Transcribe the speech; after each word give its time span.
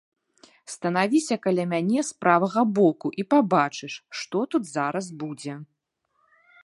Станавіся 0.75 1.35
каля 1.45 1.65
мяне 1.73 2.01
з 2.09 2.15
правага 2.23 2.61
боку 2.79 3.07
і 3.25 3.25
пабачыш, 3.35 3.93
што 4.23 4.37
тут 4.55 4.63
зараз 4.75 5.05
будзе. 5.25 5.53